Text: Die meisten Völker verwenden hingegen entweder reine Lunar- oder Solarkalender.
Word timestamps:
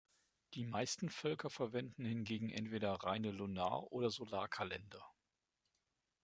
Die 0.55 0.65
meisten 0.65 1.09
Völker 1.11 1.51
verwenden 1.51 2.05
hingegen 2.05 2.49
entweder 2.49 2.93
reine 2.93 3.29
Lunar- 3.29 3.91
oder 3.91 4.09
Solarkalender. 4.09 5.05